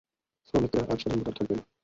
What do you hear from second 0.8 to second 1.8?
আর স্বাধীন ভোটার থাকবে না।